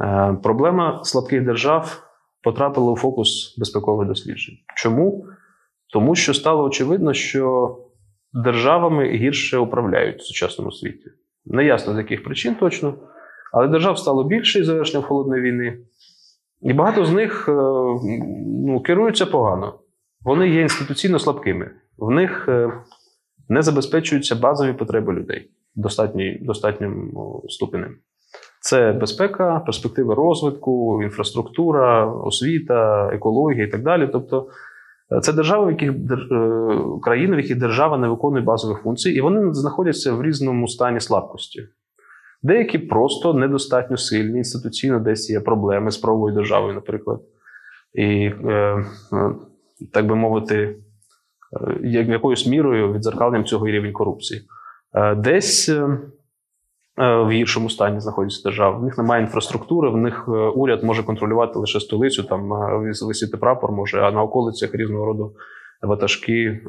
[0.00, 2.02] е, проблема слабких держав
[2.42, 4.56] потрапила у фокус безпекових досліджень.
[4.76, 5.26] Чому?
[5.92, 7.76] Тому що стало очевидно, що
[8.32, 11.10] державами гірше управляють в сучасному світі.
[11.44, 12.94] Неясно з яких причин точно,
[13.52, 15.78] але держав стало більше із завершенням холодної війни,
[16.62, 17.52] і багато з них е,
[18.66, 19.79] ну, керуються погано
[20.24, 21.70] вони є інституційно слабкими.
[21.98, 22.72] В них е,
[23.48, 25.50] не забезпечуються базові потреби людей.
[26.40, 27.12] достатнім
[27.48, 27.96] ступенем.
[28.60, 34.08] Це безпека, перспективи розвитку, інфраструктура, освіта, екологія і так далі.
[34.12, 34.48] Тобто
[35.16, 35.92] е, це держави, в яких
[37.02, 41.68] країни, в яких держава не виконує базових функцій, і вони знаходяться в різному стані слабкості.
[42.42, 47.20] Деякі просто недостатньо сильні, інституційно десь є проблеми з правовою державою, наприклад.
[47.94, 48.04] І,
[48.44, 48.84] е,
[49.86, 50.76] так би мовити,
[51.84, 54.42] е, якоюсь мірою відзеркаленням цього і рівень корупції.
[54.94, 55.98] Е, десь е,
[56.96, 58.78] в гіршому стані знаходяться держави.
[58.78, 62.50] В них немає інфраструктури, в них уряд може контролювати лише столицю, там
[63.02, 65.34] висіти прапор може, а на околицях різного роду
[65.82, 66.60] ватажки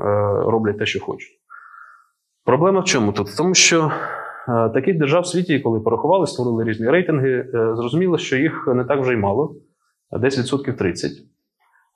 [0.45, 1.31] роблять те, що хочуть.
[2.45, 3.27] Проблема в чому тут?
[3.27, 3.91] В тому, що
[4.73, 9.13] таких держав в світі, коли порахували, створили різні рейтинги, зрозуміло, що їх не так вже
[9.13, 9.55] й мало,
[10.19, 11.11] десь відсотків 30.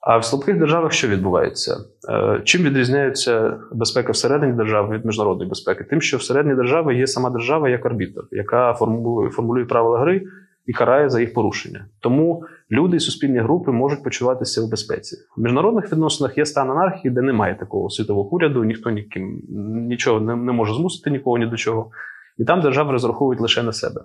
[0.06, 1.76] А в слабких державах що відбувається?
[2.10, 5.84] Е, чим відрізняється безпека всередині держави від міжнародної безпеки?
[5.84, 10.22] Тим, що всередині держави є сама держава як арбітр, яка формулює, формулює правила гри
[10.66, 11.86] і карає за їх порушення.
[12.00, 15.16] Тому люди і суспільні групи можуть почуватися у безпеці.
[15.36, 19.42] В міжнародних відносинах є стан анархії, де немає такого світового уряду, ніхто ніким
[19.88, 21.90] нічого не, не може змусити нікого ні до чого.
[22.38, 24.00] І там держави розраховують лише на себе.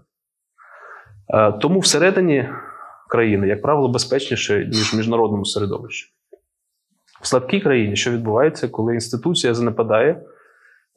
[1.34, 2.50] Е, тому всередині
[3.12, 6.14] країни, як правило, безпечніше, ніж в міжнародному середовищі.
[7.22, 10.24] В слабкій країні, що відбувається, коли інституція занепадає,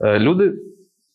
[0.00, 0.54] е, люди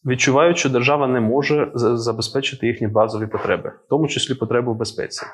[0.06, 5.26] відчувають, що держава не може забезпечити їхні базові потреби, в тому числі потреби в безпеці.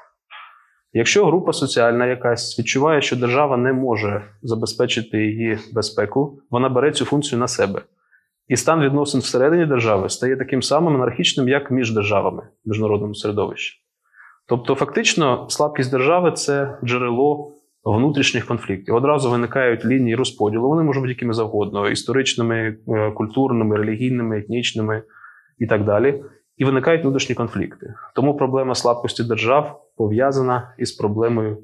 [0.93, 7.06] Якщо група соціальна якась відчуває, що держава не може забезпечити її безпеку, вона бере цю
[7.06, 7.82] функцію на себе.
[8.47, 13.84] І стан відносин всередині держави стає таким самим анархічним, як між державами в міжнародному середовищі.
[14.47, 17.51] Тобто, фактично, слабкість держави це джерело
[17.84, 18.95] внутрішніх конфліктів.
[18.95, 20.69] Одразу виникають лінії розподілу.
[20.69, 25.03] Вони можуть бути якими завгодно: історичними, е, культурними, релігійними, етнічними
[25.60, 26.23] і так далі.
[26.58, 27.93] І виникають внутрішні конфлікти.
[28.15, 31.58] Тому проблема слабкості держав пов'язана із проблемою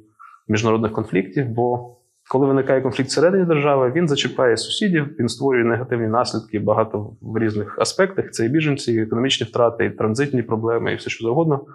[0.47, 1.49] міжнародних конфліктів.
[1.49, 1.95] Бо
[2.31, 7.79] коли виникає конфлікт всередині держави, він зачіпає сусідів, він створює негативні наслідки багато в різних
[7.79, 8.31] аспектах.
[8.31, 11.65] Це і біженці, і економічні втрати, і транзитні проблеми, і все що завгодно.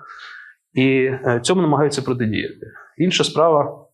[0.77, 2.67] І е, цьому намагаються протидіяти.
[2.99, 3.87] Інша справа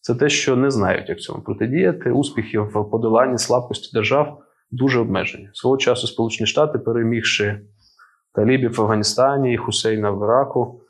[0.00, 2.10] це те, що не знають, як цьому протидіяти.
[2.10, 4.38] Успіхи в подоланні слабкості держав
[4.70, 5.48] дуже обмежені.
[5.52, 7.60] Свого часу Сполучені Штати, перемігши
[8.34, 10.80] талібів в Афганістані Хусейна в Іраку,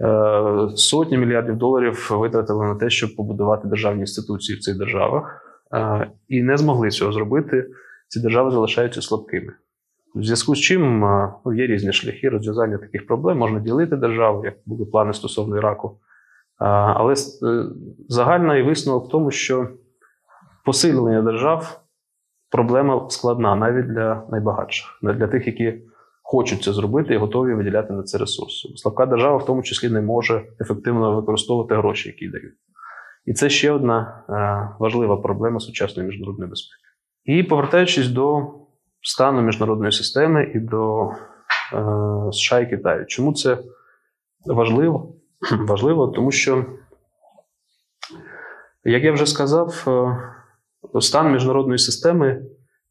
[0.00, 5.42] е, сотні мільярдів доларів витратили на те, щоб побудувати державні інституції в цих державах,
[5.74, 7.66] е, і не змогли цього зробити.
[8.08, 9.52] Ці держави залишаються слабкими.
[10.14, 11.00] В зв'язку з чим
[11.44, 13.38] ну, є різні шляхи розв'язання таких проблем.
[13.38, 15.98] Можна ділити державу, як були плани стосовно Іраку.
[16.58, 17.16] Але е,
[18.08, 19.68] загальний висновок в тому, що
[20.64, 21.80] посилення держав
[22.50, 25.82] проблема складна навіть для найбагатших, для тих, які
[26.22, 28.68] хочуть це зробити і готові виділяти на це ресурси.
[28.76, 32.54] Слабка держава, в тому числі, не може ефективно використовувати гроші, які дають.
[33.26, 36.80] І це ще одна е, важлива проблема сучасної міжнародної безпеки.
[37.24, 38.50] І повертаючись до
[39.04, 41.12] стану міжнародної системи і до е,
[42.32, 43.06] США і Китаю.
[43.06, 43.58] Чому це
[44.46, 45.14] важливо?
[45.68, 46.64] Важливо, тому що,
[48.84, 49.84] як я вже сказав,
[50.94, 52.42] е, стан міжнародної системи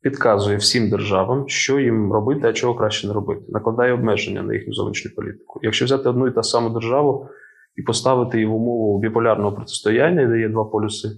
[0.02, 4.74] підказує всім державам, що їм робити, а чого краще не робити, накладає обмеження на їхню
[4.74, 5.60] зовнішню політику.
[5.64, 7.30] Якщо взяти одну і та саму державу
[7.76, 11.10] і поставити її в умову біполярного протистояння, де є два полюси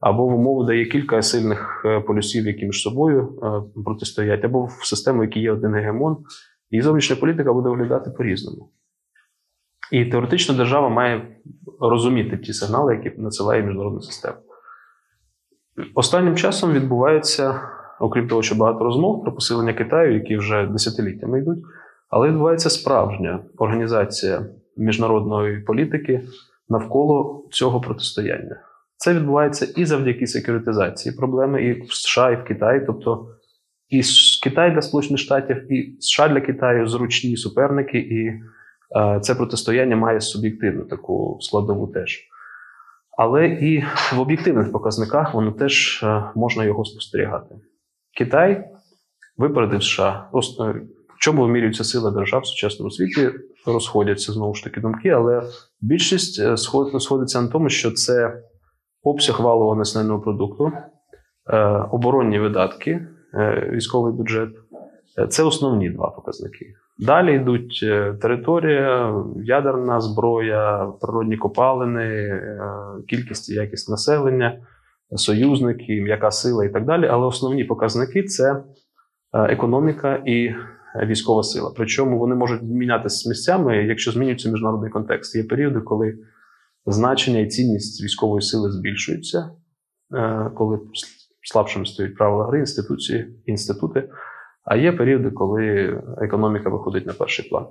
[0.00, 4.86] або в умову дає кілька сильних е, полюсів, які між собою е, протистоять, або в
[4.86, 6.16] систему, в якій є один гегемон,
[6.70, 8.70] і зовнішня політика буде виглядати по-різному.
[9.92, 11.36] І теоретично держава має
[11.80, 14.36] розуміти ті сигнали, які надсилає міжнародна система.
[15.94, 17.60] Останнім часом відбувається,
[18.00, 21.58] окрім того, що багато розмов про посилення Китаю, які вже десятиліттями йдуть,
[22.08, 26.22] але відбувається справжня організація міжнародної політики
[26.68, 28.69] навколо цього протистояння.
[29.00, 32.82] Це відбувається і завдяки секюритизації проблеми, і в США, і в Китаї.
[32.86, 33.28] Тобто
[33.88, 34.02] і
[34.42, 40.20] Китай для Сполучених Штатів, і США для Китаю зручні суперники, і е, це протистояння має
[40.20, 42.20] суб'єктивну таку складову теж.
[43.18, 43.84] Але і
[44.16, 47.54] в об'єктивних показниках воно теж е, можна його спостерігати.
[48.18, 48.64] Китай
[49.36, 50.28] випередив США.
[50.34, 50.38] Е,
[51.16, 53.30] в чому вимірюється сила держав в сучасному світі?
[53.66, 55.42] Розходяться знову ж таки думки, але
[55.80, 58.42] більшість е, сходиться на тому, що це
[59.02, 60.72] обсяг валового національного продукту,
[61.50, 61.58] е,
[61.90, 64.48] оборонні видатки, е, військовий бюджет
[65.28, 66.66] це основні два показники.
[66.98, 72.40] Далі йдуть е, територія, ядерна зброя, природні копалини,
[73.08, 74.58] кількість і якість населення,
[75.16, 77.06] союзники, м'яка сила і так далі.
[77.06, 78.62] Але основні показники це
[79.32, 80.54] економіка і
[81.06, 81.72] військова сила.
[81.76, 85.36] Причому вони можуть мінятися місцями, якщо змінюється міжнародний контекст.
[85.36, 86.14] Є періоди, коли
[86.86, 89.50] значення і цінність військової сили збільшуються,
[90.14, 90.80] е, коли
[91.42, 94.08] слабшими стоять правила гри, інституції, інститути.
[94.64, 95.62] А є періоди, коли
[96.18, 97.66] економіка виходить на перший план.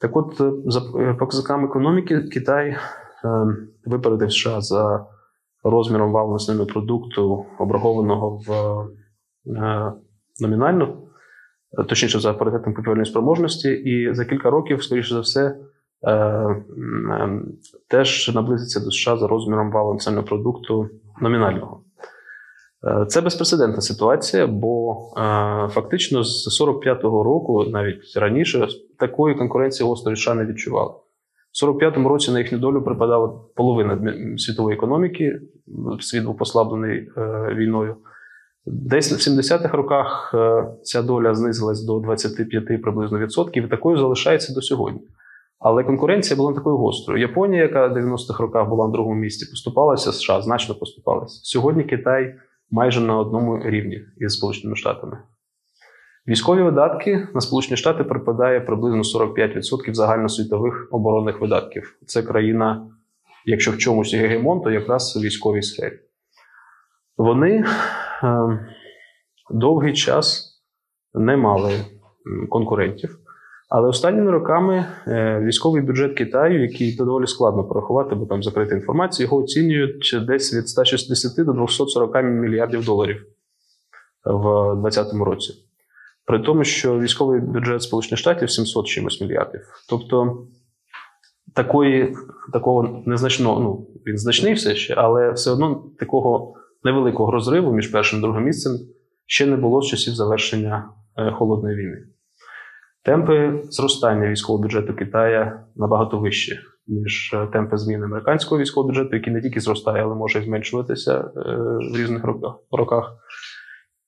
[0.00, 0.80] Так от, за
[1.18, 2.76] показниками економіки, Китай
[3.84, 5.06] випередив США за
[5.64, 8.52] розміром валового продукту, обрахованого в
[9.56, 9.92] е,
[10.40, 11.02] номінально,
[11.88, 15.56] точніше за паритетом купівельної спроможності, і за кілька років, скоріше за все, е, е,
[17.88, 20.88] теж наблизиться до США за розміром національного продукту
[21.20, 21.80] номінального.
[23.08, 24.96] Це безпрецедентна ситуація, бо
[25.70, 30.92] фактично з 45-го року, навіть раніше, такої конкуренції гостро США не відчували.
[31.62, 35.40] У 45-му році на їхню долю припадала половина світової економіки,
[36.00, 37.96] світ був послаблений е, війною.
[38.66, 44.54] Десь в 70-х роках е, ця доля знизилась до 25 приблизно відсотків, і такою залишається
[44.54, 45.00] до сьогодні.
[45.64, 47.20] Але конкуренція була не такою гострою.
[47.20, 51.40] Японія, яка в 90-х роках була на другому місці, поступалася США, значно поступалася.
[51.44, 52.34] Сьогодні Китай
[52.70, 55.18] майже на одному рівні із Сполученими Штатами.
[56.28, 61.98] Військові видатки на Сполучені Штати припадає приблизно 45% загальносвітових оборонних видатків.
[62.06, 62.86] Це країна,
[63.44, 65.98] якщо в чомусь гегемон, то якраз в військовій сфері.
[67.16, 67.64] Вони
[68.22, 68.68] е,
[69.50, 70.60] довгий час
[71.14, 71.72] не мали
[72.48, 73.23] конкурентів.
[73.68, 79.26] Але останніми роками е, військовий бюджет Китаю, який доволі складно порахувати, бо там закрита інформація,
[79.26, 83.26] його оцінюють десь від 160 до 240 мільярдів доларів
[84.24, 85.54] в 2020 році.
[86.26, 89.60] При тому, що військовий бюджет Сполучених Штатів 700 чимось мільярдів.
[89.88, 90.46] Тобто
[91.54, 92.16] такої,
[92.52, 98.18] такого незначного, ну він значний все ще, але все одно такого невеликого розриву між першим
[98.18, 98.72] і другим місцем
[99.26, 102.06] ще не було з часів завершення е, холодної війни.
[103.04, 109.32] Темпи зростання військового бюджету Китая набагато вищі, ніж е, темпи зміни американського військового бюджету, який
[109.32, 111.40] не тільки зростає, але може і зменшуватися е,
[111.92, 112.24] в різних
[112.72, 113.12] роках.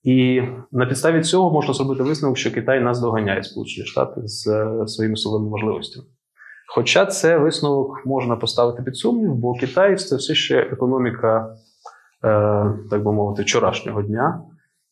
[0.03, 4.87] І на підставі цього можна зробити висновок, що Китай нас доганяє Сполучені Штати з е,
[4.87, 6.07] своїми силовими можливостями.
[6.75, 11.55] Хоча це висновок можна поставити під сумнів, бо Китай це все ще економіка,
[12.89, 14.41] так би мовити, вчорашнього дня.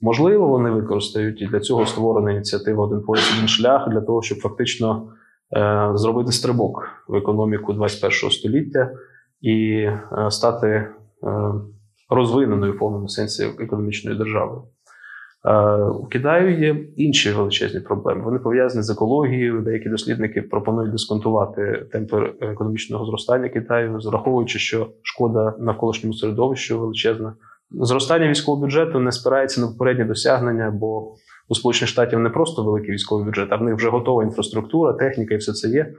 [0.02, 4.38] Можливо, вони використають і для цього створена ініціатива Один пояс, один шлях для того, щоб
[4.40, 5.08] фактично
[5.58, 8.92] е, зробити стрибок в економіку 21 століття
[9.42, 10.90] і е, стати е,
[12.10, 14.64] розвиненою в повному сенсі економічною державою.
[16.00, 18.22] У Китаю є інші величезні проблеми.
[18.24, 19.62] Вони пов'язані з екологією.
[19.62, 27.34] Деякі дослідники пропонують дисконтувати темпи економічного зростання Китаю, зраховуючи, що шкода навколишньому середовищу величезна.
[27.82, 31.16] Зростання військового бюджету не спирається на попередні досягнення, бо
[31.50, 35.34] у Сполучених Штатів не просто великий військовий бюджет, а в них вже готова інфраструктура, техніка
[35.34, 35.94] і все це є.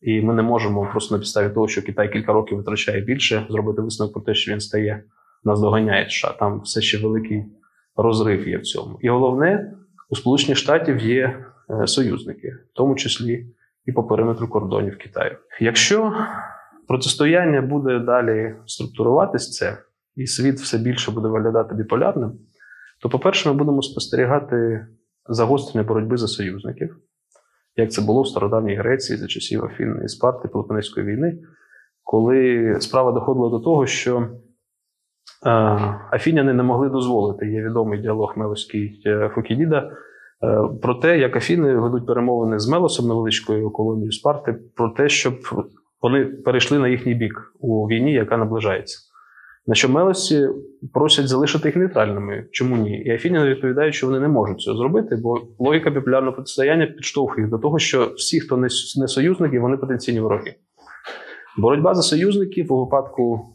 [0.00, 3.82] І ми не можемо просто на підставі того, що Китай кілька років витрачає більше, зробити
[3.82, 5.02] висновок про те, що він стає
[5.44, 6.34] наздоганяє США.
[6.38, 7.44] Там все ще великий
[7.96, 8.98] розрив є в цьому.
[9.00, 9.72] І головне,
[10.10, 13.46] у Сполучених Штатів є е, союзники, в тому числі
[13.86, 15.36] і по периметру кордонів Китаю.
[15.60, 16.12] Якщо
[16.88, 19.78] протистояння буде далі структуруватись це,
[20.16, 22.32] і світ все більше буде виглядати біполярним,
[23.02, 24.86] то, по-перше, ми будемо спостерігати
[25.28, 26.96] загострення боротьби за союзників,
[27.76, 31.38] як це було в стародавній Греції за часів Афін і Спарти Пелопонезької війни,
[32.02, 34.30] коли справа доходила до того, що
[35.46, 35.50] Е,
[36.12, 37.46] Афіняни не могли дозволити.
[37.46, 43.08] Є відомий діалог Мелоський е, Фокідіда е, про те, як Афіни ведуть перемовини з Мелосом
[43.08, 45.34] невеличкою колонією Спарти, про те, щоб
[46.02, 48.98] вони перейшли на їхній бік у війні, яка наближається.
[49.66, 50.48] На що Мелосі
[50.92, 52.46] просять залишити їх нейтральними.
[52.50, 53.02] Чому ні?
[53.02, 57.58] І Афіняни відповідають, що вони не можуть цього зробити, бо логіка біполярного протистояння підштовхує до
[57.58, 60.54] того, що всі, хто не союзники, вони потенційні вороги.
[61.58, 63.52] Боротьба за союзників у випадку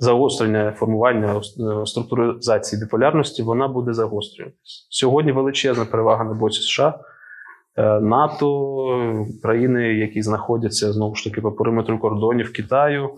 [0.00, 4.86] загострення формування е, структуризації біполярності, вона буде загострюватися.
[4.90, 6.98] Сьогодні величезна перевага на боці США.
[7.76, 13.10] Е, НАТО, країни, які знаходяться знову ж таки по периметру кордонів Китаю, е,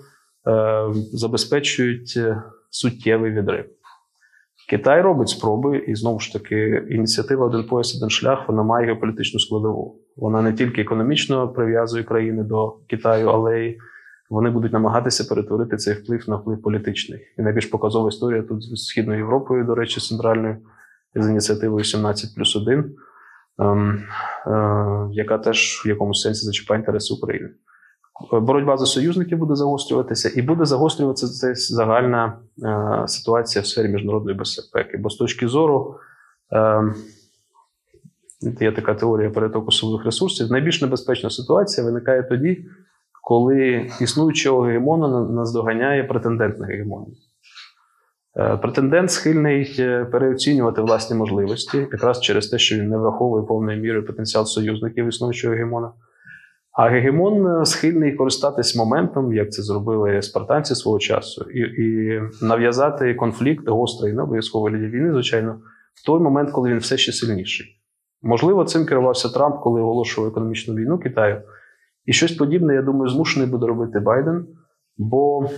[1.13, 2.19] забезпечують
[2.71, 3.67] суттєвий відрив.
[4.69, 9.41] Китай робить спроби, і знову ж таки, ініціатива Один пояс, один шлях вона має геополітичну
[9.41, 10.01] складову.
[10.17, 13.79] Вона не тільки економічно прив'язує країни до Китаю, але й
[14.31, 17.21] вони будуть намагатися перетворити цей вплив на вплив політичний.
[17.39, 20.57] І найбільш показова історія тут з Східною Європою, до речі, центральною
[21.15, 22.95] з ініціативою 17 плюс 1,
[23.59, 24.03] ем,
[24.47, 27.51] е, яка теж в якомусь сенсі зачіпає інтереси України.
[28.33, 34.39] Боротьба за союзників буде загострюватися, і буде загострюватися це загальна е, ситуація в сфері міжнародної
[34.39, 34.99] безпеки.
[34.99, 35.97] Бо з точки зору
[36.53, 36.83] е,
[38.61, 40.51] Є така теорія перетоку силових ресурсів.
[40.51, 42.65] Найбільш небезпечна ситуація виникає тоді,
[43.23, 47.17] коли існуючого гегемона наздоганяє претендент на гегемонію.
[48.37, 49.75] Е, Претендент схильний
[50.13, 55.55] переоцінювати власні можливості, якраз через те, що він не враховує повною мірою потенціал союзників існуючого
[55.55, 55.93] гегемона.
[56.77, 63.15] А гегемон е, схильний користатись моментом, як це зробили спартанці свого часу, і, і нав'язати
[63.15, 65.61] конфлікт гострий, не обов'язково війни, звичайно,
[65.95, 67.67] в той момент, коли він все ще сильніший.
[68.23, 71.43] Можливо, цим керувався Трамп, коли оголошував економічну війну Китаю.
[72.05, 74.47] І щось подібне, я думаю, змушений буде робити Байден,
[74.97, 75.51] бо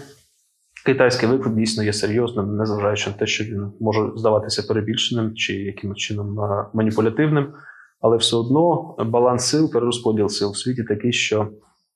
[0.87, 5.99] китайський виклик дійсно є серйозним, незважаючи на те, що він може здаватися перебільшеним чи якимось
[5.99, 7.53] чином е, маніпулятивним.
[8.01, 11.49] Але все одно баланс сил, перерозподіл сил в світі такий, що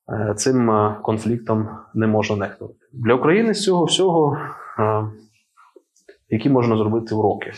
[0.09, 2.78] е, цим е, конфліктом не можна нехтувати.
[2.92, 4.36] Для України з цього всього,
[4.78, 5.05] е,
[6.28, 7.53] які можна зробити уроки,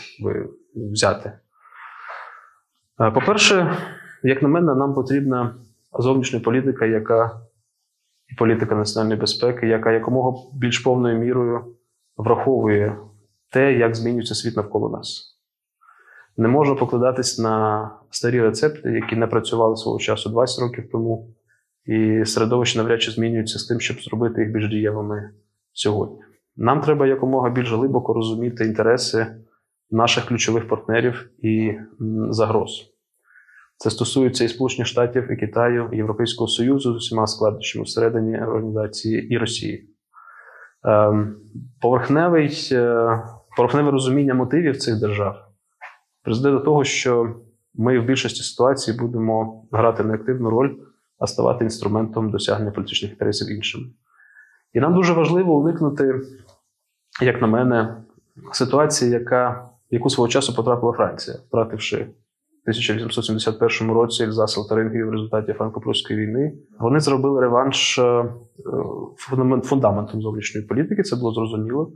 [0.75, 1.31] взяти.
[3.13, 3.77] По-перше,
[4.23, 5.55] як на мене, нам потрібна
[5.99, 7.41] зовнішня політика, яка
[8.27, 11.75] і політика національної безпеки, яка якомога більш повною мірою
[12.17, 12.97] враховує
[13.51, 15.34] те, як змінюється світ навколо нас.
[16.37, 21.35] Не можна покладатись на старі рецепти, які не працювали свого часу 20 років тому,
[21.85, 25.29] і середовище навряд чи змінюється з тим, щоб зробити їх більш дієвими
[25.73, 26.17] сьогодні.
[26.57, 29.27] Нам треба якомога більш глибоко розуміти інтереси
[29.91, 31.73] наших ключових партнерів і
[32.29, 32.91] загроз.
[33.77, 39.27] Це стосується і Сполучених Штатів, і Китаю, і Європейського Союзу з усіма складнощами всередині організації
[39.27, 39.89] і Росії.
[40.83, 41.35] Ем,
[41.81, 43.19] Поверхневий, е,
[43.57, 45.44] поверхневе розуміння мотивів цих держав
[46.25, 47.35] призведе до того, що
[47.73, 50.75] ми в більшості ситуацій будемо грати неактивну роль,
[51.19, 53.93] а ставати інструментом досягнення політичних інтересів іншим.
[54.73, 56.21] І нам дуже важливо уникнути,
[57.21, 58.03] як на мене,
[58.51, 65.51] ситуації, яка, яку свого часу потрапила Франція, втративши в 1871 році Ельзас Тарингію в результаті
[65.51, 66.53] франко-прусської війни.
[66.79, 68.25] Вони зробили реванш е,
[69.63, 71.91] фундаментом зовнішньої політики, це було зрозуміло.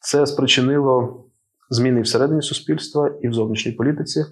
[0.00, 1.24] Це спричинило
[1.70, 4.24] зміни всередині суспільства, і в зовнішній політиці.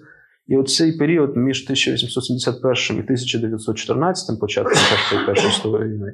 [0.47, 6.13] І от цей період між 1871 і 1914, початком Першої Першої світової війни,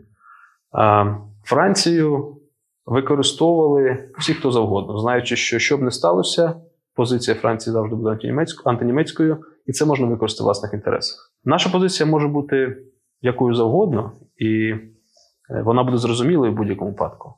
[1.43, 2.37] Францію
[2.85, 6.55] використовували всі, хто завгодно, знаючи, що що б не сталося,
[6.95, 11.33] позиція Франції завжди буде антинімецькою, антинімецькою, і це можна використати в власних інтересах.
[11.43, 12.77] Наша позиція може бути
[13.21, 14.73] якою завгодно, і
[15.49, 17.33] е, вона буде зрозумілою в будь-якому випадку.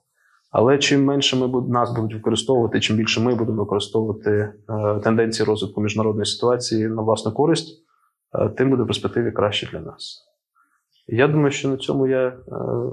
[0.52, 4.54] Але чим менше ми буд- нас будуть використовувати, чим більше ми будемо використовувати е,
[5.04, 7.86] тенденції розвитку міжнародної ситуації на власну користь,
[8.40, 10.28] е, тим буде в перспективі краще для нас.
[11.08, 12.34] Я думаю, що на цьому я е,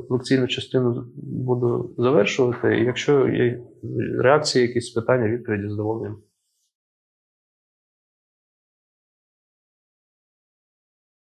[0.09, 2.79] лекційну частину буду завершувати.
[2.81, 3.61] І якщо є
[4.19, 6.17] реакції, якісь питання, відповіді задоволенням